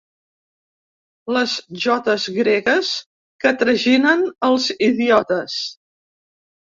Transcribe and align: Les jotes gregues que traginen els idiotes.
Les 1.33 1.51
jotes 1.83 2.25
gregues 2.37 2.89
que 3.45 3.51
traginen 3.63 4.23
els 4.49 4.71
idiotes. 4.89 5.59